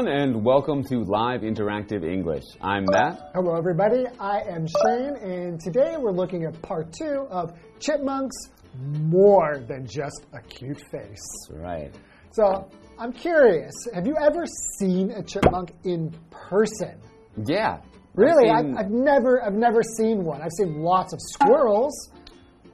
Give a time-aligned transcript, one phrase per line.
[0.00, 2.44] everyone, and welcome to Live Interactive English.
[2.60, 3.30] I'm Matt.
[3.34, 4.04] Hello, everybody.
[4.18, 8.36] I am Shane, and today we're looking at part two of Chipmunks
[8.78, 11.48] More Than Just a Cute Face.
[11.50, 11.94] Right.
[12.30, 14.44] So, I'm curious have you ever
[14.78, 16.98] seen a chipmunk in person?
[17.44, 17.80] Yeah.
[18.14, 18.48] Really?
[18.50, 20.40] I've I've, I've never, I've never seen one.
[20.40, 22.10] I've seen lots of squirrels.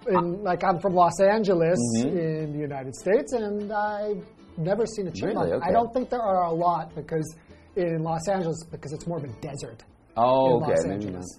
[0.09, 2.19] In, like I'm from Los Angeles Mm-hmm.
[2.19, 4.25] in the United States, and I've
[4.59, 5.53] never seen a chipmunk.
[5.53, 5.67] okay.
[5.67, 7.37] I don't think there are a lot because
[7.77, 9.85] in Los Angeles because it's more of a desert.
[10.19, 10.73] Oh, okay.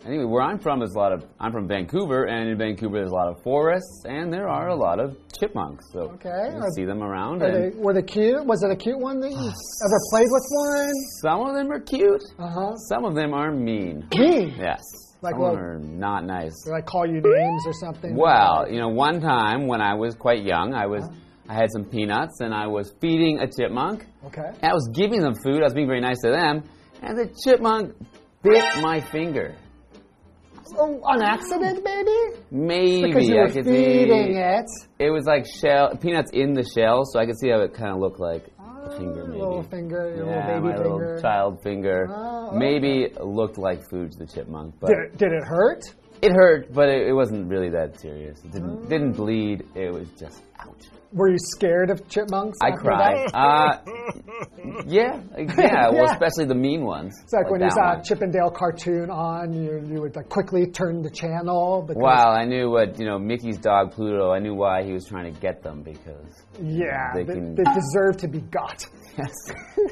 [0.05, 1.25] Anyway, where I'm from is a lot of.
[1.39, 4.75] I'm from Vancouver, and in Vancouver there's a lot of forests, and there are a
[4.75, 5.83] lot of chipmunks.
[5.91, 6.29] So Okay.
[6.53, 8.45] you Are- see them around, and they, were they cute?
[8.45, 9.35] Was it a cute one that you
[9.85, 10.91] ever played with one?
[11.23, 12.21] some of them are cute.
[12.37, 12.75] Uh huh.
[12.87, 14.07] Some of them are mean.
[14.15, 14.53] Mean.
[14.59, 14.83] Yes.
[15.23, 15.55] Like some what?
[15.55, 16.53] are not nice.
[16.63, 18.15] Did I call you names or something?
[18.15, 21.03] Well, you know, one time when I was quite young, I was
[21.49, 24.05] I had some peanuts and I was feeding a chipmunk.
[24.25, 24.47] Okay.
[24.61, 25.61] And I was giving them food.
[25.61, 26.63] I was being very nice to them,
[27.01, 27.95] and the chipmunk
[28.43, 29.55] bit my finger.
[30.77, 32.37] Oh, on accident, maybe?
[32.51, 34.39] Maybe Because you I were could feeding see.
[34.39, 34.65] it.
[34.99, 37.91] It was like shell peanuts in the shell, so I could see how it kind
[37.91, 39.39] of looked like a finger, Ah, maybe.
[39.39, 42.07] Little finger, your yeah, little my baby little child finger.
[42.09, 42.57] Oh, okay.
[42.57, 45.83] Maybe looked like food to the chipmunk, but Did it, did it hurt?
[46.21, 46.73] It hurt.
[46.73, 48.39] But it, it wasn't really that serious.
[48.43, 48.89] It didn't Oh.
[48.89, 49.65] didn't bleed.
[49.75, 50.85] It was just ouch.
[51.13, 52.57] Were you scared of chipmunks?
[52.61, 53.29] I cried.
[53.33, 53.77] Uh,
[54.85, 55.89] yeah, yeah.
[55.89, 57.13] Well, especially the mean ones.
[57.23, 58.03] It's like, when you saw a one.
[58.03, 62.31] Chip 'n Dale cartoon on, you, you would like quickly turn the channel because Wow,
[62.31, 63.17] I knew what you know.
[63.17, 64.31] Mickey's dog Pluto.
[64.31, 67.63] I knew why he was trying to get them because yeah, They they, can- they
[67.63, 68.85] deserve to be got.
[69.17, 69.31] yes.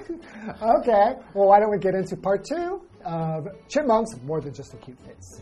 [0.61, 4.77] okay, well, why don't we get into part two of Chipmunks More Than Just a
[4.77, 5.41] Cute Face?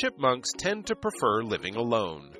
[0.00, 2.30] Chipmunks tend to prefer living alone.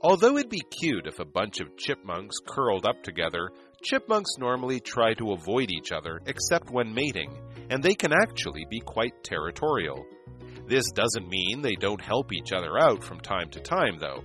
[0.00, 3.50] Although it'd be cute if a bunch of chipmunks curled up together,
[3.84, 7.32] chipmunks normally try to avoid each other except when mating,
[7.70, 10.04] and they can actually be quite territorial.
[10.66, 14.24] This doesn't mean they don't help each other out from time to time, though.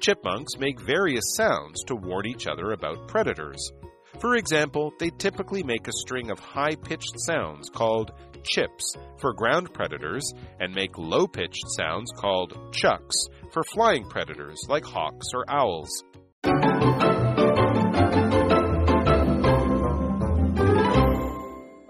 [0.00, 3.72] Chipmunks make various sounds to warn each other about predators.
[4.20, 8.12] For example, they typically make a string of high pitched sounds called
[8.44, 13.16] chips for ground predators and make low pitched sounds called chucks
[13.52, 15.90] for flying predators like hawks or owls.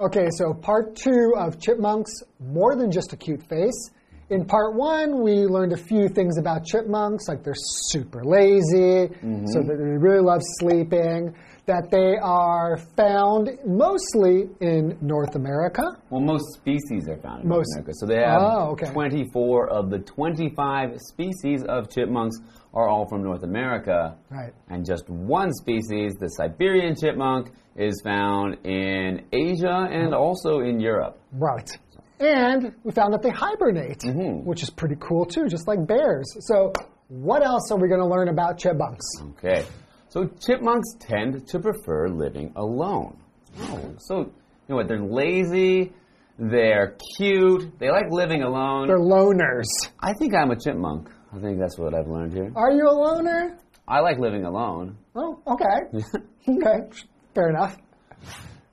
[0.01, 3.91] Okay, so part two of Chipmunks More Than Just a Cute Face.
[4.31, 9.45] In part one, we learned a few things about chipmunks, like they're super lazy, mm-hmm.
[9.47, 11.35] so they really love sleeping,
[11.71, 15.83] that they are found mostly in North America.
[16.11, 17.93] Well, most species are found in North America.
[17.95, 18.91] So they have Oh, okay.
[18.91, 22.39] 24 of the 25 species of chipmunks
[22.75, 24.17] are all from North America.
[24.31, 24.53] Right.
[24.69, 30.15] And just one species, the Siberian chipmunk, is found in Asia and mm-hmm.
[30.15, 31.21] also in Europe.
[31.33, 31.71] Right.
[32.19, 34.45] And we found that they hibernate, mm-hmm.
[34.45, 36.27] which is pretty cool too, just like bears.
[36.41, 36.73] So,
[37.07, 39.07] what else are we going to learn about chipmunks?
[39.31, 39.65] Okay.
[40.11, 43.17] So chipmunks tend to prefer living alone.
[43.61, 44.33] Oh, so you
[44.69, 44.89] know what?
[44.89, 45.93] They're lazy.
[46.37, 47.79] They're cute.
[47.79, 48.89] They like living alone.
[48.89, 49.69] They're loners.
[50.01, 51.11] I think I'm a chipmunk.
[51.33, 52.51] I think that's what I've learned here.
[52.57, 53.57] Are you a loner?
[53.87, 54.97] I like living alone.
[55.15, 56.03] Oh, okay.
[56.49, 56.91] okay,
[57.33, 57.77] fair enough.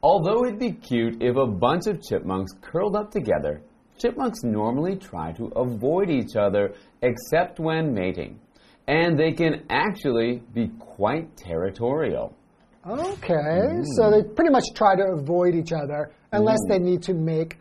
[0.02, 3.62] Although it'd be cute if a bunch of chipmunks curled up together,
[4.00, 6.74] chipmunks normally try to avoid each other
[7.04, 8.40] except when mating.
[8.88, 12.34] And they can actually be quite territorial.
[12.88, 14.12] Okay, so hmm.
[14.12, 16.72] they pretty much try to avoid each other unless hmm.
[16.72, 17.58] they need to make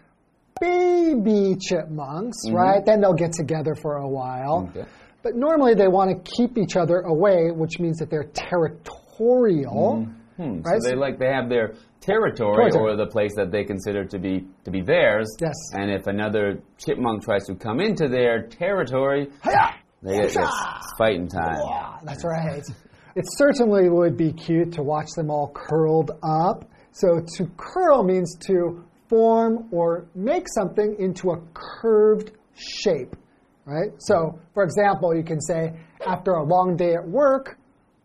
[0.61, 2.55] baby chipmunks, mm-hmm.
[2.55, 2.85] right?
[2.85, 4.71] Then they'll get together for a while.
[4.71, 4.89] Okay.
[5.23, 10.05] But normally they want to keep each other away, which means that they're territorial.
[10.05, 10.61] Hmm, Right, hmm.
[10.81, 12.93] So they like they have their territory Territory.
[12.93, 15.35] or the place that they consider to be to be theirs.
[15.41, 15.55] Yes.
[15.73, 19.29] And if another chipmunk tries to come into their territory,
[20.03, 20.39] they get it's
[20.99, 21.61] fighting time.
[21.67, 22.63] Yeah, that's right.
[23.15, 26.69] It certainly would be cute to watch them all curled up.
[26.93, 33.17] So to curl means to form or make something into a curved shape,
[33.65, 33.91] right?
[33.99, 35.73] So, for example, you can say,
[36.07, 37.59] after a long day at work,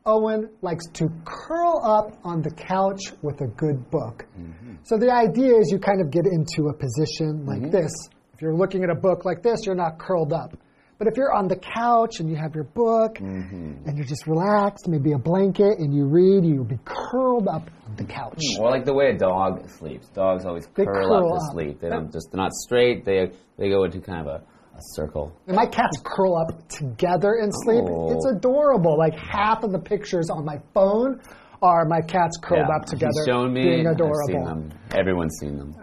[0.06, 4.26] Owen likes to curl up on the couch with a good book.
[4.40, 4.76] Mm-hmm.
[4.84, 7.70] So the idea is you kind of get into a position like mm-hmm.
[7.70, 7.92] this.
[8.34, 10.58] If you're looking at a book like this, you're not curled up.
[11.02, 13.88] But if you're on the couch and you have your book Mm-hmm.
[13.88, 17.96] and you're just relaxed, maybe a blanket, and you read, you'll be curled up on
[17.96, 18.38] the couch.
[18.60, 20.10] Or like the way a dog sleeps.
[20.10, 21.80] Dogs always They curl, curl up to sleep.
[21.80, 23.04] They don't just they're not straight.
[23.04, 24.44] They they go into kind of a,
[24.78, 25.36] a circle.
[25.48, 27.84] And my cats curl up together and sleep.
[27.88, 28.14] Oh.
[28.14, 28.96] It's adorable.
[28.96, 31.20] Like half of the pictures on my phone
[31.64, 33.64] are my cats curled Yeah, up together, shown me.
[33.64, 34.46] being I've seen adorable.
[34.46, 34.70] them.
[34.92, 35.76] Everyone's seen them.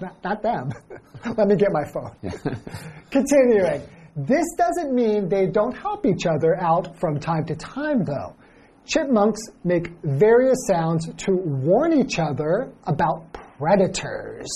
[0.00, 0.70] not, not them.
[1.36, 2.16] Let me get my phone.
[3.10, 3.82] Continuing.
[4.16, 8.34] This doesn't mean they don't help each other out from time to time, though.
[8.86, 14.46] Chipmunks make various sounds to warn each other about predators.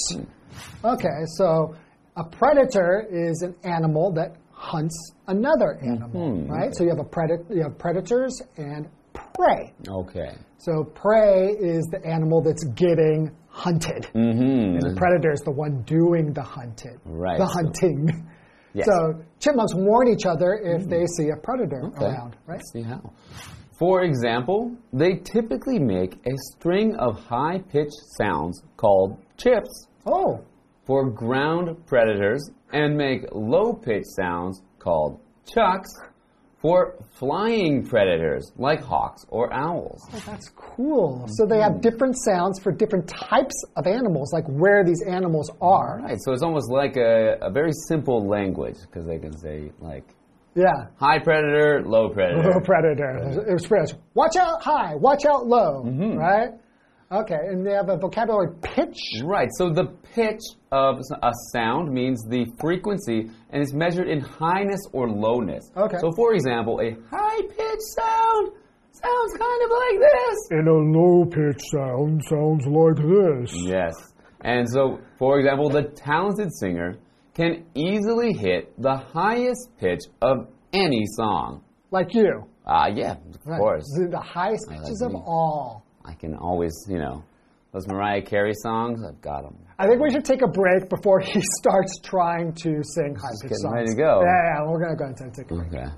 [0.85, 1.75] Okay, so
[2.17, 6.75] a predator is an animal that hunts another animal, right?
[6.75, 9.73] So you have a predator, you have predators and prey.
[9.89, 10.37] Okay.
[10.59, 14.09] So prey is the animal that's getting hunted.
[14.15, 14.77] Mm-hmm.
[14.77, 17.01] And the predator is the one doing the hunted.
[17.05, 18.29] Right, The so- hunting.
[18.75, 18.87] Yes.
[18.87, 21.07] So chipmunks warn each other if they hmm.
[21.17, 22.05] see a predator Okay.
[22.05, 22.57] around, right?
[22.59, 23.13] Let's see how.
[23.79, 30.41] For example, they typically make a string of high pitched sounds called chips Oh,
[30.85, 35.91] for ground predators and make low pitched sounds called chucks
[36.61, 40.01] for flying predators like hawks or owls.
[40.13, 41.25] Oh, that's cool.
[41.29, 46.01] So they have different sounds for different types of animals, like where these animals are.
[46.03, 50.05] Right, so it's almost like a, a very simple language because they can say like
[50.57, 50.87] Yeah.
[50.99, 52.51] high predator, low predator.
[52.51, 53.19] Low predator.
[53.49, 53.91] It was French.
[54.15, 56.17] Watch out high, watch out low, Mm-hmm.
[56.19, 56.51] right?
[57.11, 58.99] Okay, and they have a vocabulary pitch.
[59.25, 64.81] Right, so the pitch of a sound means the frequency and it's measured in highness
[64.93, 65.71] or lowness.
[65.75, 65.97] Okay.
[66.01, 68.53] So, for example, a high pitched sound
[68.93, 70.37] sounds kind of like this.
[70.51, 73.55] And a low pitch sound sounds like this.
[73.65, 73.95] Yes.
[74.43, 76.99] And so, for example, the talented singer
[77.35, 81.63] can easily hit the highest pitch of any song.
[81.91, 82.45] Like you.
[82.67, 83.59] Ah, yeah, of Right.
[83.59, 83.85] course.
[83.97, 85.23] The, the highest I like pitches of me.
[85.25, 85.85] all.
[86.08, 87.24] I can always, you know,
[87.72, 89.56] those Mariah Carey songs, I've got them.
[89.80, 93.44] I think we should take a break before he starts trying to sing high pitched
[93.44, 93.74] getting songs.
[93.74, 94.22] ready to go.
[94.22, 95.68] Yeah, yeah, we're gonna go and take a break.
[95.74, 95.90] Okay.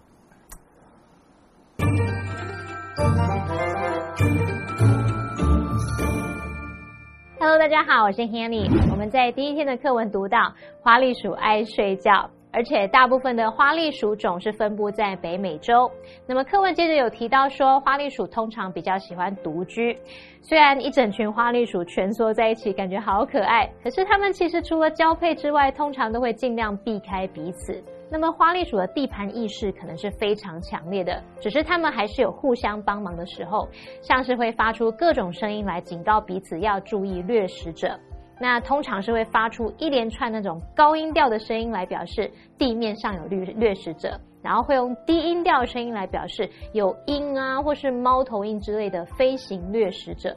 [7.38, 8.68] Hello，大家好，我是 Hanny。
[8.90, 15.91] 我们在第一天的课文读到花栗鼠爱睡觉， 而且大部分的花栗鼠种是分布在北美洲。
[16.27, 19.97] 那么课文接着有提到说，花栗鼠通常比较喜欢独居。
[20.41, 27.83] 虽然一整群花栗鼠蜷缩在一起，感觉好可爱，可是它们其实除了交配之外，通常都会尽量避开彼此。
[28.13, 33.69] 那么花栗鼠的地盘意识可能是非常强烈的，只是它们还是有互相帮忙的时候，
[34.03, 37.97] 像是会发出各种声音来警告彼此要注意掠食者。
[38.41, 50.35] 那通常是会发出一连串那种高音调的声音来表示地面上有掠掠食者，然后会用低音调的声音来表示有鹰啊或是猫头鹰之类的飞行掠食者。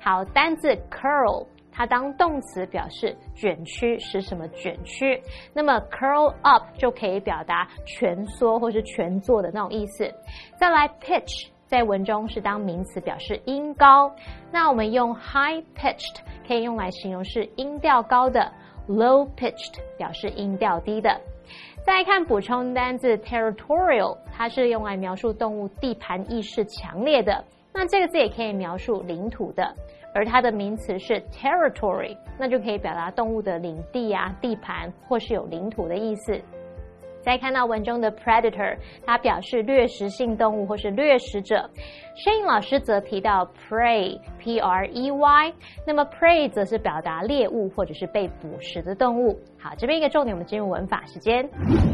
[0.00, 1.46] 好，单字 curl。
[1.78, 5.22] 它当动词表示卷曲，使什么卷曲？
[5.52, 10.10] 那么 curl up 就可以表达蜷缩或是蜷坐的那种意思。
[10.58, 14.10] 再来 pitch 在文中是当名词表示音高，
[14.52, 18.52] 那我们用 high pitched 可以用来形容是音调高的
[18.88, 21.20] ，low pitched 表示音调低的。
[21.84, 27.44] 再看补充单字 territorial，它是用来描述动物地盘意识强烈的。
[27.72, 29.74] 那这个字也可以描述领土的，
[30.14, 36.40] 而它的名词是 territory，那就可以表达动物的领地啊、地盘或是有领土的意思。
[37.26, 41.68] 再看到文中的 predator，它表示掠食性动物或是掠食者。
[42.16, 45.52] 声音老师则提到 prey，p r e y，
[45.86, 49.38] 那么 prey 则是表达猎物或者是被捕食的动物。
[49.58, 51.46] 好，这边一个重点，我们进入文法时间。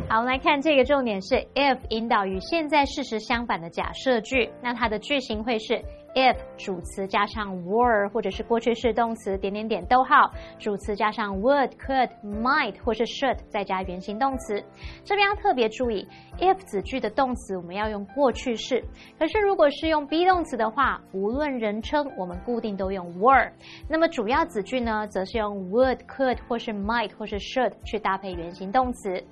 [0.09, 5.83] 好，我们来看这个重点是 if 引导与现在事实相反的假设句，那它的句型会是。
[6.15, 14.63] if 主词加上 were 或者是过去式动词点点点逗号，主词加上 would、could、might 或是 should 再加原形动词。
[15.05, 16.07] 这边要特别注意
[16.39, 18.85] ，if 子句的动词我们要用过去式，
[19.19, 23.51] 可是如果是用 be 动词的话，无论人称我们固定都用 were。
[23.89, 29.25] 那么主要子句呢，则是用 would、could 或是 might 或是 should 去搭配原形动词。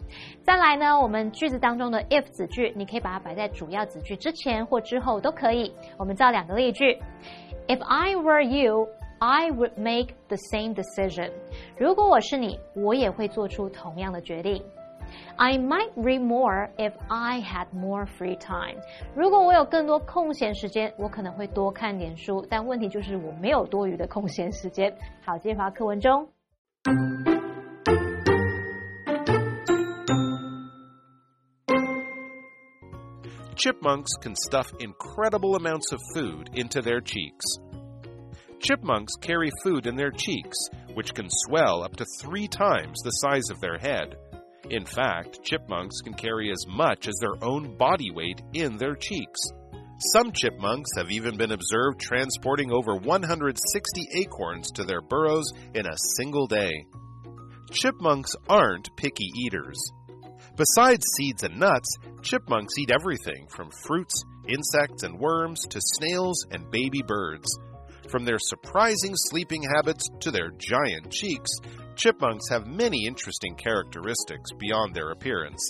[0.43, 5.71] 再来呢，我们句子当中的 if 子句，你可以把它摆在主要子句之前或之后都可以。
[5.99, 6.99] 我们造两个例句
[7.69, 11.31] ：If I were you, I would make the same decision。
[11.77, 14.65] 如果我是你，我也会做出同样的决定。
[15.38, 18.80] I might read more if I had more free time。
[19.15, 22.46] 如果我有更多空闲时间，我可能会多看点书。
[22.50, 24.96] 但问题就是我没有多余的空闲时间。
[25.25, 26.27] 好，接回到课文中。
[33.58, 37.44] chipmunks can stuff incredible amounts of food into their cheeks.
[38.60, 40.56] Chipmunks carry food in their cheeks,
[40.94, 44.18] which can swell up to three times the size of their head.
[44.71, 49.41] In fact, chipmunks can carry as much as their own body weight in their cheeks.
[50.15, 55.99] Some chipmunks have even been observed transporting over 160 acorns to their burrows in a
[56.17, 56.87] single day.
[57.73, 59.79] Chipmunks aren't picky eaters.
[60.57, 66.71] Besides seeds and nuts, chipmunks eat everything from fruits, insects, and worms to snails and
[66.71, 67.59] baby birds.
[68.11, 71.49] From their surprising sleeping habits to their giant cheeks,
[71.95, 75.61] chipmunks have many interesting characteristics beyond their appearance.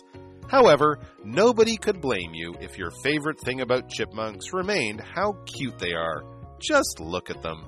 [0.49, 5.93] However, nobody could blame you if your favorite thing about chipmunks remained how cute they
[5.93, 6.25] are.
[6.59, 7.67] Just look at them.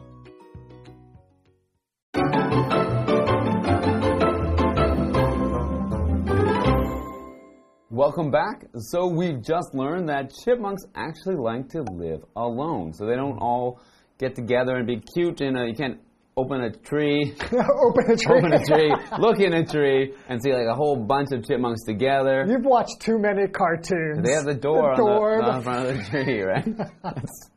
[7.90, 8.64] Welcome back.
[8.78, 12.94] So we've just learned that chipmunks actually like to live alone.
[12.94, 13.82] So they don't all
[14.22, 15.98] get together and be cute and you can't
[16.36, 18.36] open a tree, Open a tree.
[18.38, 21.82] open a tree, look in a tree and see like a whole bunch of chipmunks
[21.84, 22.46] together.
[22.48, 24.24] You've watched too many cartoons.
[24.24, 26.40] They have the door, The door, on, the, the- on the front of the tree,
[26.42, 26.64] right?
[27.02, 27.50] That's,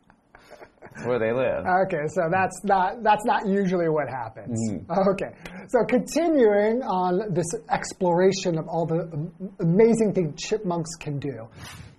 [0.82, 1.66] that's where they live.
[1.86, 4.58] Okay, so that's not that's not usually what happens.
[4.72, 5.10] Mm-hmm.
[5.12, 5.32] Okay,
[5.68, 9.30] so continuing on this exploration of all the
[9.62, 11.48] amazing things chipmunks can do.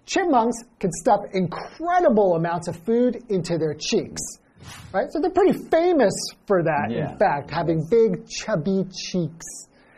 [0.06, 4.20] Chipmunks can stuff incredible amounts of food into their cheeks.
[4.92, 5.06] Right?
[5.11, 6.12] So they're pretty famous
[6.46, 7.12] for that, Yeah.
[7.12, 9.46] in fact, having big, chubby cheeks.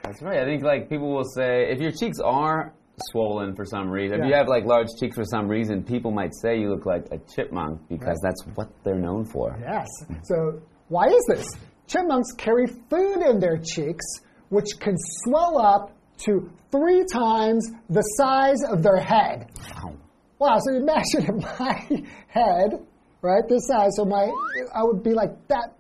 [0.03, 0.39] That's right.
[0.41, 2.73] I think like people will say if your cheeks are
[3.11, 6.33] swollen for some reason, if you have like large cheeks for some reason, people might
[6.35, 9.57] say you look like a chipmunk because that's what they're known for.
[9.61, 9.87] Yes.
[10.25, 11.47] So why is this?
[11.87, 14.05] Chipmunks carry food in their cheeks,
[14.49, 14.95] which can
[15.25, 15.93] swell up
[16.25, 19.49] to three times the size of their head.
[19.75, 19.95] Wow.
[20.41, 22.87] Wow, so imagine if my head,
[23.23, 24.31] right, this size, so my
[24.75, 25.75] I would be like that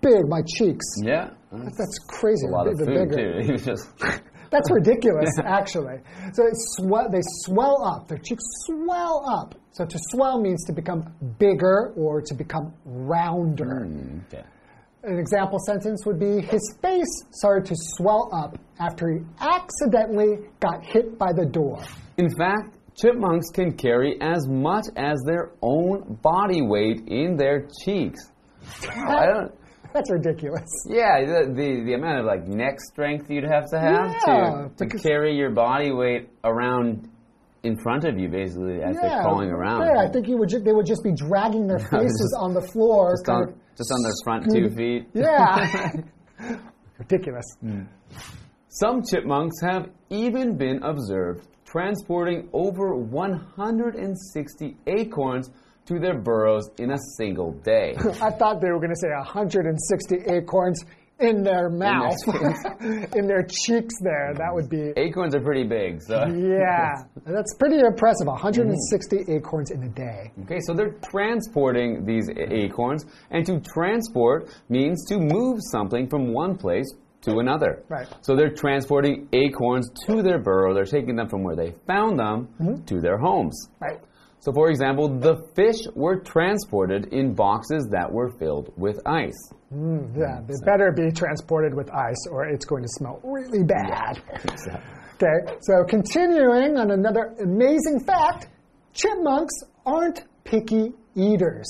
[0.00, 0.86] big, my cheeks.
[1.02, 1.30] Yeah.
[1.50, 2.46] That's That's crazy.
[2.46, 3.42] a lot of food bigger.
[3.42, 3.56] too.
[3.64, 3.88] Just
[4.50, 5.98] That's ridiculous, actually.
[6.32, 6.42] So
[6.76, 8.08] swell, they swell up.
[8.08, 9.54] Their cheeks swell up.
[9.72, 11.02] So to swell means to become
[11.38, 13.84] bigger or to become rounder.
[13.86, 14.44] Hmm, okay.
[15.04, 20.84] An example sentence would be His face started to swell up after he accidentally got
[20.84, 21.78] hit by the door.
[22.16, 28.20] In fact, chipmunks can carry as much as their own body weight in their cheeks.
[28.90, 29.54] I don't.
[29.94, 30.68] That's ridiculous.
[30.86, 34.86] Yeah, the, the the amount of like neck strength you'd have to have Yeah, to
[34.86, 37.08] to carry your body weight around
[37.62, 39.86] in front of you, basically, as they're crawling around.
[39.86, 42.52] Yeah, I think you would ju- they would just be dragging their faces just- on
[42.54, 43.12] the floor.
[43.14, 45.08] just on just on their front two feet.
[45.14, 45.92] yeah.
[46.98, 47.44] ridiculous.
[47.60, 47.82] Hmm.
[48.68, 55.50] Some chipmunks have even been observed transporting over 160 acorns
[55.86, 57.94] to their burrows in a single day.
[58.22, 60.84] I thought they were going to say 160 acorns
[61.20, 62.16] in their mouth,
[63.16, 64.34] in their cheeks there.
[64.36, 64.92] That would be.
[64.96, 66.26] acorns are pretty big, so.
[66.26, 68.26] Yeah, that's pretty impressive.
[68.26, 69.36] 160 mm.
[69.36, 70.30] acorns in a day.
[70.44, 76.56] Okay, so they're transporting these acorns, and to transport means to move something from one
[76.56, 76.86] place
[77.28, 77.82] to another.
[77.88, 78.06] Right.
[78.22, 80.74] So they're transporting acorns to their burrow.
[80.74, 82.84] They're taking them from where they found them Mm-hmm.
[82.86, 83.68] to their homes.
[83.80, 84.00] Right.
[84.40, 89.34] So, for example, the fish were transported in boxes that were filled with ice.
[89.72, 94.22] Yeah, they better be transported with ice or it's going to smell really bad.
[95.20, 98.46] Okay, so continuing on another amazing fact
[98.94, 99.52] chipmunks
[99.84, 101.66] aren't picky eaters.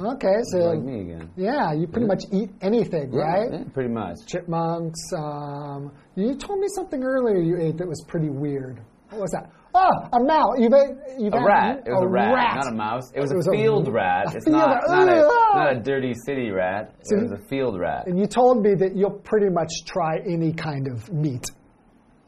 [0.00, 0.58] Okay, so.
[0.58, 1.30] Like me again.
[1.36, 3.48] Yeah, you pretty much eat anything, right?
[3.52, 4.16] Yeah, pretty much.
[4.26, 5.00] Chipmunks.
[5.16, 8.80] Um, you told me something earlier you ate that was pretty weird.
[9.10, 9.50] What was that?
[9.74, 10.56] Oh, a mouse.
[10.58, 11.76] You've ate, you've A had rat.
[11.86, 12.54] It was a, rat, rat.
[12.56, 13.10] not a mouse.
[13.14, 14.26] It was It a was a- field rat.
[14.32, 16.94] a It's field not, not, a, not a dirty city rat.
[17.04, 18.06] So it was a field rat.
[18.06, 21.44] And you told me that you'll pretty much try any kind of meat.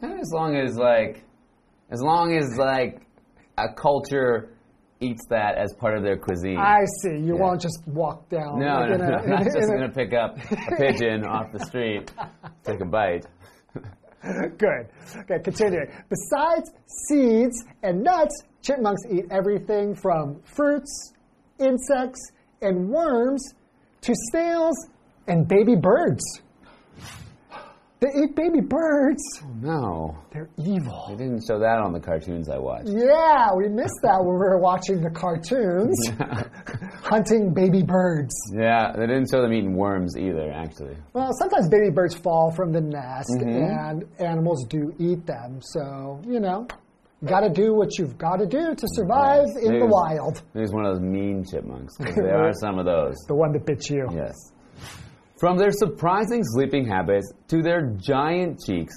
[0.02, 1.22] As long as like,
[1.90, 3.02] as long as like,
[3.56, 4.53] a culture
[5.04, 6.58] eats that as part of their cuisine.
[6.58, 7.16] I see.
[7.18, 7.40] You Yeah.
[7.42, 8.58] won't just walk down.
[8.58, 11.52] no, like no, in a- no, I'm not just gonna pick up a pigeon off
[11.52, 12.12] the street,
[12.64, 13.26] take a bite.
[14.58, 14.88] Good.
[15.16, 15.86] Okay, continuing.
[16.08, 16.70] Besides
[17.08, 21.12] seeds and nuts, chipmunks eat everything from fruits,
[21.58, 22.20] insects,
[22.62, 23.42] and worms
[24.00, 24.88] to snails
[25.28, 26.24] and baby birds.
[28.04, 29.22] They eat baby birds.
[29.42, 31.06] Oh, no, They're evil.
[31.08, 32.88] they didn't show that on the cartoons I watched.
[32.88, 35.96] Yeah, we missed that when we were watching the cartoons.
[37.02, 38.34] Hunting baby birds.
[38.52, 40.52] Yeah, they didn't show them eating worms either.
[40.52, 43.48] Actually, Well, sometimes baby birds fall from the nest mm-hmm.
[43.48, 45.60] and animals do eat them.
[45.62, 46.66] So, you know,
[47.24, 50.42] got to do what you've got to do to survive in the wild.
[50.54, 51.96] It's one of those mean chipmunks.
[51.98, 53.14] there are some of those.
[53.28, 54.06] The one that bit you.
[54.12, 54.34] Yes.
[55.44, 58.94] From their surprising sleeping habits to their giant cheeks,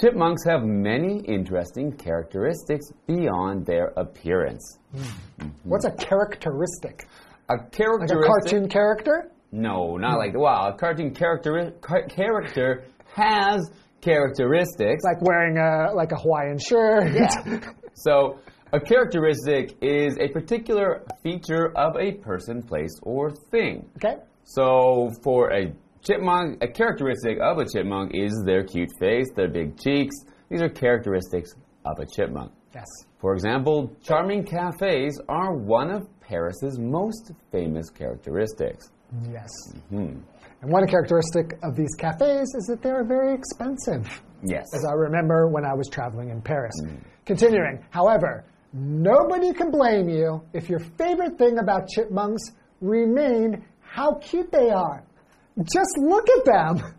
[0.00, 4.78] chipmunks have many interesting characteristics beyond their appearance.
[4.94, 5.48] Hmm.
[5.64, 7.08] What's a characteristic?
[7.48, 9.32] A Like a cartoon character?
[9.50, 10.68] No, not like wow.
[10.68, 12.84] A cartoon character car- character
[13.16, 13.68] has
[14.00, 15.02] characteristics.
[15.02, 17.12] Like wearing a like a Hawaiian shirt.
[17.12, 17.58] Yeah.
[17.94, 18.38] so,
[18.72, 23.90] a characteristic is a particular feature of a person, place, or thing.
[23.96, 24.22] okay.
[24.44, 29.78] So, for a chipmunk, a characteristic of a chipmunk is their cute face, their big
[29.78, 30.14] cheeks.
[30.50, 31.50] These are characteristics
[31.84, 32.52] of a chipmunk.
[32.74, 32.86] Yes.
[33.18, 38.90] For example, charming cafes are one of Paris's most famous characteristics.
[39.32, 39.48] Yes.
[39.88, 40.20] Hmm.
[40.60, 44.22] And one characteristic of these cafes is that they're very expensive.
[44.44, 44.66] Yes.
[44.74, 46.72] as I remember when I was traveling in Paris.
[47.24, 52.42] Continuing, however, nobody can blame you if your favorite thing about chipmunks
[52.80, 55.02] remain how cute they are.
[55.62, 56.94] Just look at them.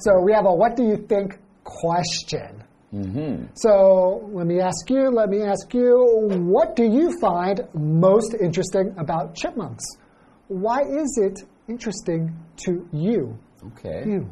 [0.00, 2.62] So we have a what do you think question.
[2.94, 3.46] Mm-hmm.
[3.54, 8.94] So let me ask you, let me ask you, what do you find most interesting
[8.98, 9.84] about chipmunks?
[10.48, 12.34] Why is it interesting
[12.64, 13.38] to you?
[13.66, 14.04] Okay.
[14.06, 14.30] You.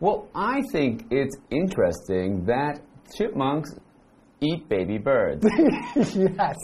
[0.00, 2.80] Well, I think it's interesting that
[3.14, 3.70] chipmunks
[4.40, 5.46] eat baby birds.
[5.96, 6.56] yes.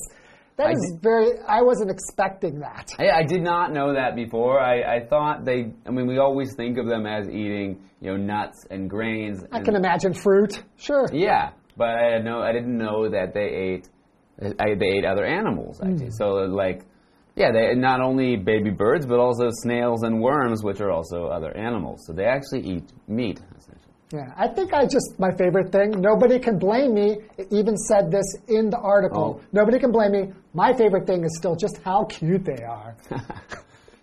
[0.56, 2.90] That I is did- very, I wasn't expecting that.
[2.98, 4.58] I, I did not know that before.
[4.60, 8.16] I, I thought they, I mean, we always think of them as eating, you know,
[8.16, 9.42] nuts and grains.
[9.52, 10.62] I and- can imagine fruit.
[10.76, 11.06] Sure.
[11.12, 13.88] Yeah, but I had no, I didn't know that they ate,
[14.58, 16.06] I, they ate other animals actually.
[16.08, 16.12] Mm.
[16.19, 16.84] So like,
[17.34, 21.54] yeah, they not only baby birds but also snails and worms, which are also other
[21.56, 22.04] animals.
[22.06, 23.40] So they actually eat meat.
[23.58, 23.85] Essentially.
[24.12, 24.32] Yeah.
[24.36, 27.19] I think I just, my favorite thing, nobody can blame me.
[27.38, 29.40] It even said this in the article.
[29.40, 29.47] Oh.
[29.52, 30.32] Nobody can blame me.
[30.54, 32.97] My favorite thing is still just how cute they are.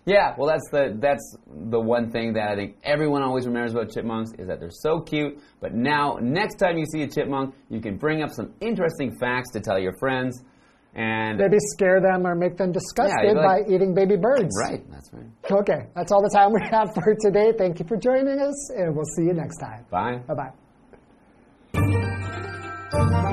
[0.06, 3.90] Yeah, well, that's the that's the one thing that I think everyone always remembers about
[3.90, 5.38] chipmunks is that they're so cute.
[5.60, 9.52] But now, next time you see a chipmunk, you can bring up some interesting facts
[9.52, 10.42] to tell your friends,
[10.94, 14.54] and Maybe scare them or make them disgusted you'd be by eating baby birds.
[14.62, 15.26] right, that's right.
[15.50, 15.86] Okay.
[15.94, 17.52] That's all the time we have for today.
[17.56, 19.84] Thank you for joining us, and we'll see you next time.
[19.90, 20.20] Bye.
[20.28, 20.52] Bye
[21.72, 23.30] bye.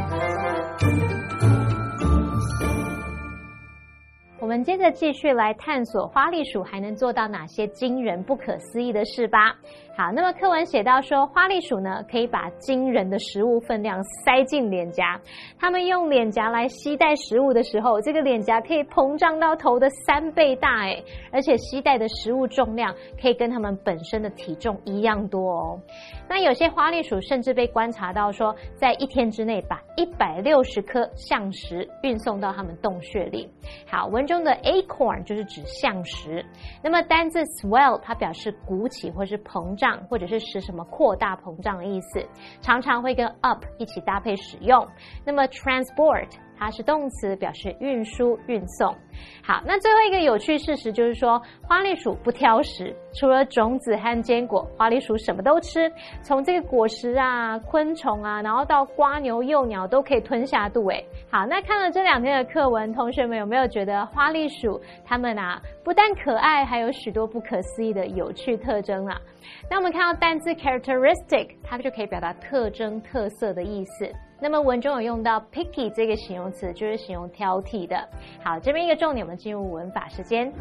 [4.52, 9.56] 我们接着继续来探索花栗鼠还能做到哪些惊人不可思议的事吧。
[9.96, 15.20] 好，那么课文写到说，花栗鼠呢可以把惊人的食物分量塞进脸颊，
[15.58, 25.80] 它们用脸颊来吸带食物的时候，这个脸颊可以膨胀到头的三倍大诶，而且吸带的食物重量可以跟它们本身的体重一样多哦。
[26.28, 33.50] 那有些花栗鼠甚至被观察到说，在一天之内把一百六十颗橡实运送到它们洞穴里。
[33.86, 36.46] 好，文中的 acorn 就是指橡实。
[36.84, 42.26] 那么单字 swell 它表示鼓起或是膨胀，或者是使什么扩大膨胀的意思，
[42.62, 44.88] 常常会跟 up 一起搭配使用。
[45.26, 46.30] 那么 transport
[46.62, 48.96] 它是动词，表示运输、运送。
[49.44, 60.88] 好，那最后一个有趣事实就是说，花栗鼠不挑食，除了种子和坚果，花栗鼠什么都吃，从这个果实啊、昆虫啊，然后到瓜牛、幼鸟都可以吞下肚。
[60.92, 69.20] 诶，好，那看了这两天的课文，同学们有没有觉得花栗鼠它们啊，不但可爱，还有许多不可思议的有趣特征啊？
[69.68, 74.08] 那我们看到单字 characteristic，它就可以表达特征、特色的意思。
[74.42, 78.10] 那么文中有用到 picky 这个形容词，就是形容挑剔的。
[78.44, 80.52] 好，这边一个重点，我们进入文法时间。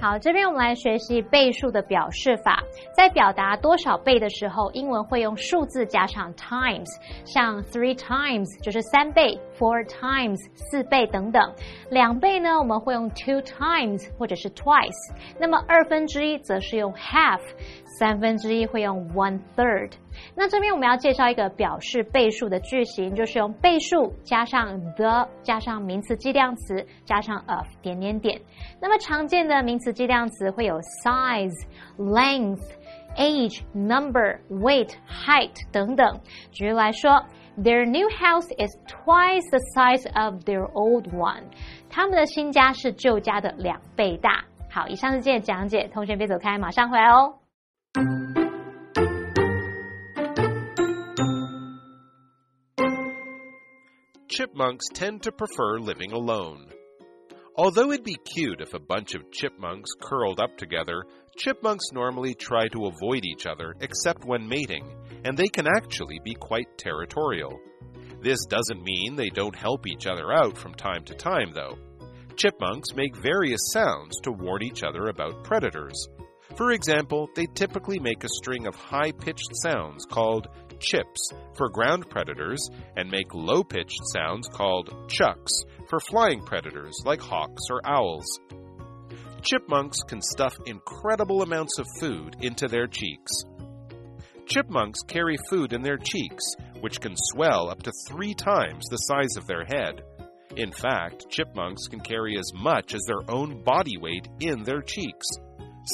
[0.00, 2.62] 好，这边我们来学习倍数的表示法。
[2.92, 6.88] 在表达多少倍的时候，英文会用数字加上 times，
[7.24, 11.42] 像 three times 就是三倍，four times 四倍等等。
[11.90, 15.14] 两倍呢，我们会用 two times 或者是 twice。
[15.38, 17.40] 那么二分之一则是用 half，
[17.98, 19.92] 三分之一会用 one third。
[20.34, 28.40] 那这边我们要介绍一个表示倍数的句型，就是用倍数加上 the 加上名词计量词加上 of 点点点。
[28.80, 31.66] 那么常见的名词计量词会有 size、
[31.98, 32.62] length、
[33.16, 36.20] age、number、weight、height 等等。
[36.50, 37.24] 举例来说
[37.57, 41.43] ，Their new house is twice the size of their old one。
[41.89, 44.45] 他们的新家是旧家的两倍大。
[44.69, 47.39] 好，以上是今天的讲解，同学别走开，马上回来哦。
[54.27, 56.69] Chipmunks tend to prefer living alone.
[57.55, 61.05] Although it'd be cute if a bunch of chipmunks curled up together,
[61.38, 64.84] chipmunks normally try to avoid each other except when mating,
[65.24, 67.60] and they can actually be quite territorial.
[68.20, 71.78] This doesn't mean they don't help each other out from time to time, though.
[72.36, 76.08] Chipmunks make various sounds to warn each other about predators.
[76.56, 80.48] For example, they typically make a string of high pitched sounds called
[80.80, 85.52] chips for ground predators and make low pitched sounds called chucks
[85.88, 88.26] for flying predators like hawks or owls.
[89.42, 93.30] Chipmunks can stuff incredible amounts of food into their cheeks.
[94.46, 96.44] Chipmunks carry food in their cheeks,
[96.80, 100.02] which can swell up to three times the size of their head.
[100.56, 105.26] In fact, chipmunks can carry as much as their own body weight in their cheeks.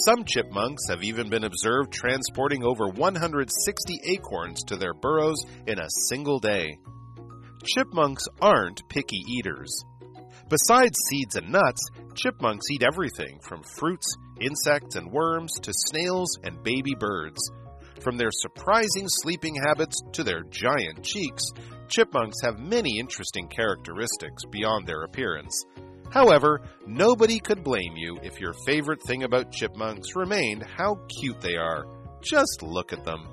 [0.06, 5.90] Some chipmunks have even been observed transporting over 160 acorns to their burrows in a
[6.08, 6.78] single day.
[7.64, 9.84] Chipmunks aren't picky eaters.
[10.54, 11.82] Besides seeds and nuts,
[12.14, 14.06] chipmunks eat everything from fruits,
[14.40, 17.40] insects, and worms to snails and baby birds.
[17.98, 21.42] From their surprising sleeping habits to their giant cheeks,
[21.88, 25.60] chipmunks have many interesting characteristics beyond their appearance.
[26.10, 31.56] However, nobody could blame you if your favorite thing about chipmunks remained how cute they
[31.56, 31.84] are.
[32.22, 33.26] Just look at them.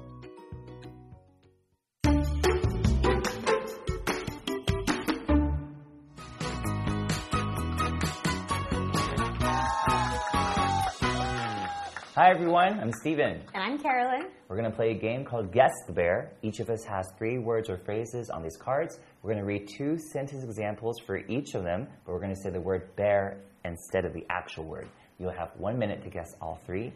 [12.22, 13.42] Hi everyone, I'm Stephen.
[13.56, 14.28] And I'm Carolyn.
[14.48, 16.32] We're going to play a game called Guess the Bear.
[16.44, 19.00] Each of us has three words or phrases on these cards.
[19.24, 22.40] We're going to read two sentence examples for each of them, but we're going to
[22.40, 24.88] say the word bear instead of the actual word.
[25.18, 26.94] You'll have one minute to guess all three.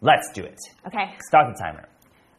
[0.00, 0.58] Let's do it.
[0.84, 1.14] Okay.
[1.28, 1.88] Start the timer.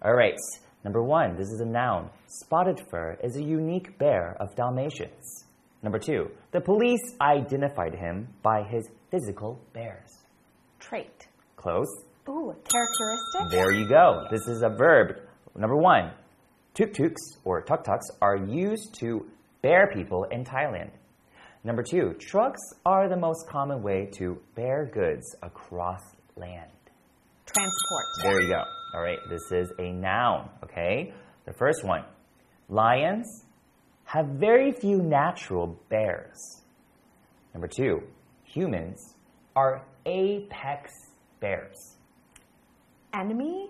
[0.02, 0.36] All right.
[0.84, 2.10] Number one, this is a noun.
[2.26, 5.46] Spotted fur is a unique bear of Dalmatians.
[5.82, 10.26] Number two, the police identified him by his physical bears.
[10.82, 11.30] Trait.
[11.56, 11.88] Close.
[12.30, 13.52] Ooh, characteristic.
[13.52, 14.26] There you go.
[14.30, 15.18] This is a verb.
[15.56, 16.12] Number one,
[16.74, 19.26] tuk tuks or tuk tuks are used to
[19.62, 20.92] bear people in Thailand.
[21.64, 26.02] Number two, trucks are the most common way to bear goods across
[26.36, 26.72] land.
[27.46, 28.06] Transport.
[28.24, 28.64] There you go.
[28.94, 31.14] All right, this is a noun, okay?
[31.46, 32.04] The first one
[32.70, 33.46] lions
[34.04, 36.62] have very few natural bears.
[37.54, 38.02] Number two,
[38.44, 39.16] humans
[39.56, 40.92] are apex
[41.40, 41.97] bears.
[43.20, 43.70] Enemy.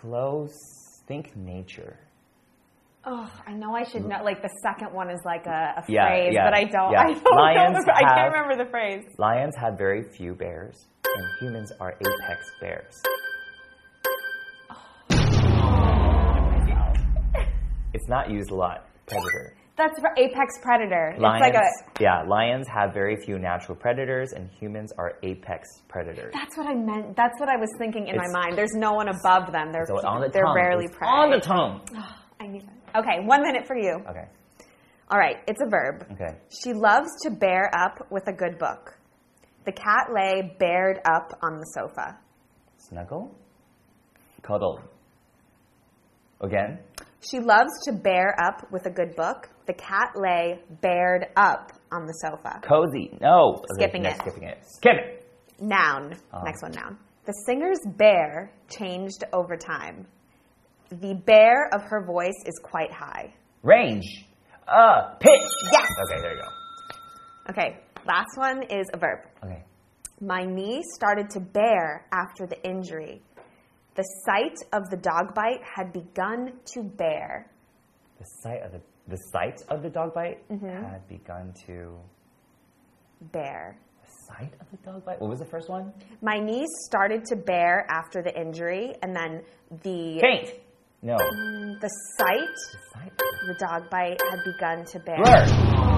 [0.00, 0.52] Close,
[1.06, 1.98] think nature.
[3.06, 4.22] Oh, I know I should know.
[4.24, 6.92] Like the second one is like a, a Yeah, phrase, yeah, but I don't.
[6.92, 7.00] yeah.
[7.02, 7.80] I don't Lions know.
[7.84, 9.04] The, I have- can't remember the phrase.
[9.18, 12.94] Lions have very few bears, and humans are apex bears.
[15.10, 15.84] Oh
[17.92, 18.86] it's not used a lot.
[19.06, 19.54] Predator.
[19.76, 21.16] That's for apex predator.
[21.18, 21.62] Lions, It's like
[21.98, 22.02] a.
[22.02, 26.32] yeah, lions have very few natural predators, and humans are apex predators.
[26.32, 27.16] That's what I meant.
[27.16, 28.56] That's what I was thinking in It's- my mind.
[28.56, 29.72] There's no one above them.
[29.72, 30.54] They're So on the they're tongue.
[30.54, 31.08] rarely prey.
[31.08, 31.80] On the tongue.
[32.40, 33.00] I knew that.
[33.00, 33.94] Okay, one minute for you.
[34.08, 34.26] Okay.
[35.10, 36.06] All right, it's a verb.
[36.12, 36.36] Okay.
[36.62, 38.96] She loves to bear up with a good book.
[39.64, 42.16] The cat lay bared up on the sofa.
[42.78, 43.34] Snuggle.
[44.42, 44.80] Cuddle.
[46.40, 46.78] Again.
[47.20, 49.48] She loves to bear up with a good book.
[49.66, 52.60] The cat lay bared up on the sofa.
[52.62, 53.16] Cozy.
[53.20, 53.62] No.
[53.74, 54.22] Skipping next, it.
[54.22, 54.58] Skipping it.
[54.66, 55.30] Skip it.
[55.60, 56.16] Noun.
[56.44, 56.98] Next one, noun.
[57.24, 60.06] The singer's bear changed over time.
[60.90, 63.34] The bear of her voice is quite high.
[63.62, 64.04] Range.
[64.68, 65.14] Uh.
[65.18, 65.30] Pitch.
[65.72, 65.88] Yes.
[66.10, 66.20] Okay.
[66.20, 66.48] There you go.
[67.50, 69.20] Okay, last one is a verb.
[69.44, 69.62] Okay.
[70.20, 73.22] My knee started to bear after the injury.
[73.96, 77.50] The site of the dog bite had begun to bear.
[78.18, 80.66] The site of the the site of the dog bite Mm-hmm.
[80.66, 81.96] had begun to.
[83.32, 83.76] Bear.
[84.02, 85.20] The site of the dog bite.
[85.20, 85.92] What was the first one?
[86.22, 89.42] My knees started to bear after the injury, and then
[89.82, 90.54] the Faint.
[91.02, 91.16] No.
[91.18, 92.38] the sight
[92.72, 93.12] The sight.
[93.12, 95.16] Of of the dog bite had begun to bear.
[95.18, 95.93] the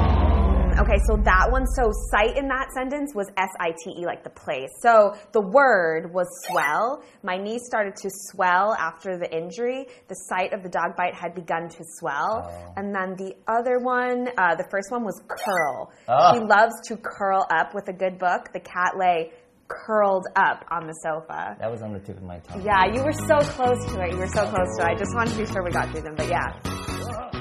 [0.78, 4.22] Okay, so that one, so sight in that sentence was S I T E, like
[4.22, 4.68] the place.
[4.82, 7.02] So the word was swell.
[7.22, 9.86] My knee started to swell after the injury.
[10.08, 12.50] The site of the dog bite had begun to swell.
[12.50, 12.72] Oh.
[12.76, 15.90] And then the other one, uh, the first one was curl.
[16.08, 16.34] Oh.
[16.34, 18.52] She loves to curl up with a good book.
[18.52, 19.32] The cat lay
[19.68, 21.56] curled up on the sofa.
[21.58, 22.62] That was on the tip of my tongue.
[22.62, 24.12] Yeah, you were so close to it.
[24.12, 24.92] You were so close to it.
[24.92, 27.35] I just wanted to be sure we got through them, but yeah.